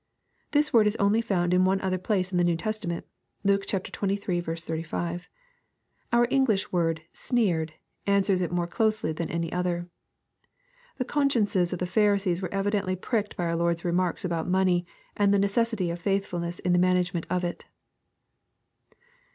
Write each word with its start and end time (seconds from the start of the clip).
]This 0.53 0.73
word 0.73 0.87
is 0.87 0.95
only 0.95 1.21
found 1.21 1.53
in 1.53 1.63
one 1.63 1.79
other 1.81 1.99
place 1.99 2.31
in 2.31 2.39
the 2.39 2.43
New 2.43 2.55
Testament. 2.57 3.05
(Luke 3.43 3.67
xxiil 3.67 4.59
35.) 4.65 5.29
Our 6.11 6.27
English 6.31 6.71
word" 6.71 7.03
sneered," 7.13 7.73
answers 8.07 8.39
to 8.39 8.45
it 8.45 8.51
more 8.51 8.65
closely 8.65 9.11
than 9.11 9.29
any 9.29 9.53
other. 9.53 9.89
The 10.97 11.05
consciences 11.05 11.71
of 11.71 11.77
the 11.77 11.85
Pharisees 11.85 12.41
were 12.41 12.51
evidently 12.51 12.95
pricked 12.95 13.37
by 13.37 13.45
our 13.45 13.55
Lord's 13.55 13.85
remarks 13.85 14.25
about 14.25 14.49
money, 14.49 14.87
and 15.15 15.31
the 15.31 15.37
necessity 15.37 15.91
of 15.91 16.01
faitlifulness 16.01 16.59
in 16.61 16.73
the 16.73 16.79
management 16.79 17.27
of 17.29 17.43
it. 17.43 17.65